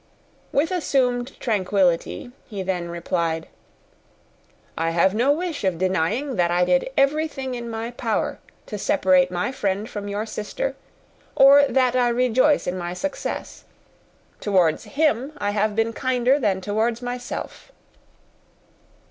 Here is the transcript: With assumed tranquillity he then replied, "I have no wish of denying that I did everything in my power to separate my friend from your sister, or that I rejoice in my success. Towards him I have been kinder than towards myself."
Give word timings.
With 0.51 0.71
assumed 0.71 1.39
tranquillity 1.39 2.31
he 2.47 2.63
then 2.63 2.89
replied, 2.89 3.47
"I 4.75 4.89
have 4.89 5.13
no 5.13 5.31
wish 5.31 5.63
of 5.63 5.77
denying 5.77 6.37
that 6.37 6.49
I 6.49 6.65
did 6.65 6.89
everything 6.97 7.53
in 7.53 7.69
my 7.69 7.91
power 7.91 8.39
to 8.65 8.79
separate 8.79 9.29
my 9.29 9.51
friend 9.51 9.87
from 9.87 10.07
your 10.07 10.25
sister, 10.25 10.75
or 11.35 11.65
that 11.67 11.95
I 11.95 12.09
rejoice 12.09 12.65
in 12.65 12.79
my 12.79 12.95
success. 12.95 13.63
Towards 14.39 14.85
him 14.85 15.33
I 15.37 15.51
have 15.51 15.75
been 15.75 15.93
kinder 15.93 16.39
than 16.39 16.61
towards 16.61 17.03
myself." 17.03 17.71